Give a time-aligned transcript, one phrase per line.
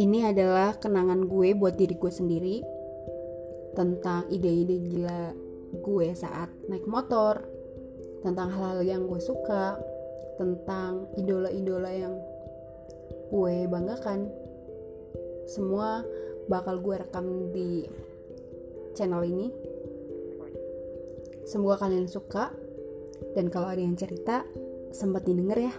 [0.00, 2.56] Ini adalah kenangan gue buat diri gue sendiri
[3.76, 5.36] tentang ide-ide gila
[5.76, 7.44] gue saat naik motor,
[8.24, 9.76] tentang hal-hal yang gue suka,
[10.40, 12.16] tentang idola-idola yang
[13.28, 14.32] gue banggakan.
[15.44, 16.00] Semua
[16.48, 17.84] bakal gue rekam di
[18.96, 19.52] channel ini.
[21.44, 22.48] Semoga kalian suka
[23.36, 24.48] dan kalau ada yang cerita
[24.96, 25.76] sempat didengar ya.